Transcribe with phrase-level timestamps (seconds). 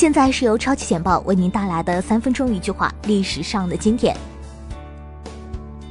[0.00, 4.16] 现在是由超级简报为您带来的三分钟一句话历史上的今天。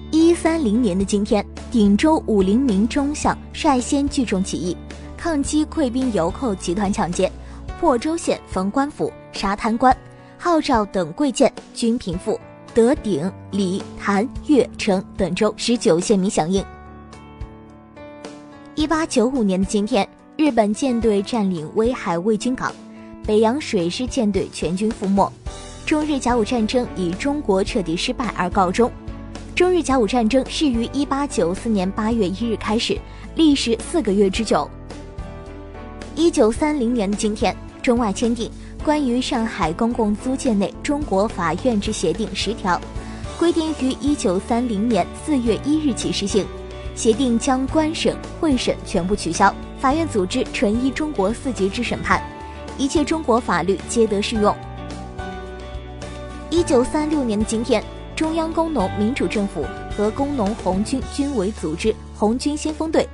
[0.10, 4.76] 一三零年的今天，鼎州武林名中将率先聚众起义，
[5.15, 7.32] 抗击溃兵游寇集团抢劫，
[7.79, 9.96] 破州县封官府，杀贪官，
[10.40, 12.40] 号召等贵贱均平复，
[12.73, 16.66] 得鼎、礼、谭、岳、成等州十九县民响应。
[18.73, 22.73] 一八九五年的今天，日本舰队占领威海卫军港，
[23.30, 25.32] 北洋水师舰队全军覆没，
[25.86, 28.92] 中日甲午战争以中国彻底失败而告终。
[29.54, 32.98] 中日甲午战争是于一八九四年八月一日开始，
[33.36, 34.68] 历时四个月之久。
[36.16, 38.50] 一九三零年的今天，中外签订
[38.84, 42.82] 《关于上海公共租界内中国法院之协定》十条，
[43.38, 46.44] 规定于一九三零年四月一日起施行。
[46.96, 52.20] 协定将官审、会审全部取消，法院组织纯一中国四级制审判，
[52.80, 54.55] 一切中国法律皆得适用。
[56.49, 57.83] 一九三六年的今天。
[58.16, 63.07] 中央工农民主政府和工农红军军委组织红军先锋队，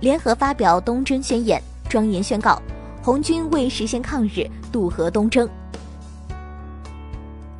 [0.00, 2.60] 联合发表东征宣言，庄严宣告
[3.00, 5.48] 红军为实现抗日渡河东征。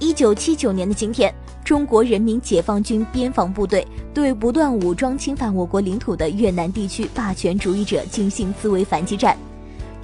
[0.00, 1.32] 一九七九年的今天，
[1.64, 9.38] 中国人民解放军边防部队对不断武装侵犯我国领土的越南地区霸权主义者进行自卫反击战，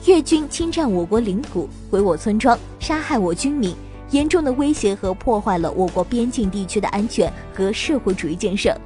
[0.07, 3.75] 越军侵占我国领土，毁我村庄，杀害我军民。
[4.11, 8.77] 严重的威胁和破坏了我国边境地区的安全和社会主义建设。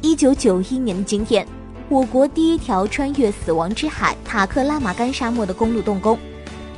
[0.00, 1.46] 一九九一年的今天，
[1.88, 6.18] 我国第一条穿越死亡之海塔克拉玛干沙漠的公路动工，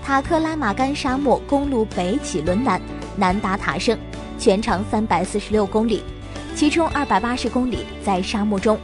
[0.05, 2.79] 塔克拉玛干沙漠公路北起伦南，
[3.17, 3.97] 南达塔省，
[4.39, 6.03] 全长三百四十六公里，
[6.55, 8.79] 其中二百八十公里在沙漠中。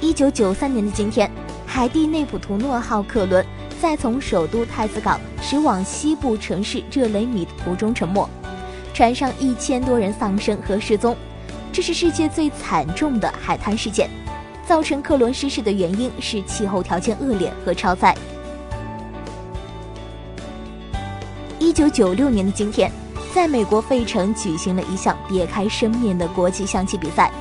[0.00, 1.30] 一九九三年的今天，
[1.74, 3.44] 海地内普图诺号客轮。
[3.80, 8.28] 在从首都太子港驶往西部城市热雷米的途中沉没，
[8.92, 11.16] 船上一千多人丧生和失踪，
[11.72, 14.08] 这是世界最惨重的海滩事件。
[14.64, 18.14] 造成客轮失事的原因是气候条件恶劣和超载。
[21.58, 22.92] 一九九六年的今天，
[23.34, 27.32] 在美国费城举行了一项别开生面的国际象棋比赛，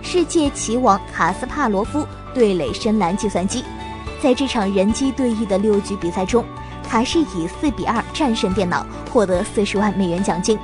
[0.00, 3.64] 世界棋王卡斯帕罗夫对垒深蓝计算机。
[4.20, 6.44] 在这场人机对弈的六局比赛中，
[6.88, 10.58] 卡士以四比二战胜电脑，获得四十万美元奖金。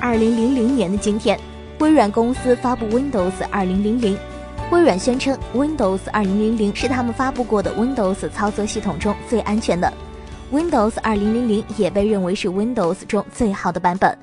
[0.00, 1.38] 二零零零年的今天，
[1.78, 4.16] 微软公司发布 Windows 二零零零。
[4.70, 9.92] 微软宣称，Windows 二零零零是他们发布过的 Windows 操作系统中最安全的。
[10.50, 14.16] Windows 二零零零也被认为是 Windows 中最好的版本。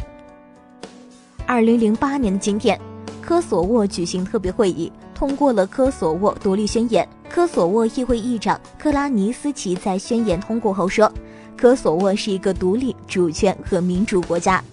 [1.46, 2.80] 二零零八年的今天，
[3.22, 4.92] 科索沃举行特别会议。
[5.20, 7.06] 通过了科索沃独立宣言。
[7.30, 11.12] 科索沃议会议长克拉尼斯奇在宣言通过后说
[11.58, 14.64] ：“科索沃是一个独立、主权和民主国家。”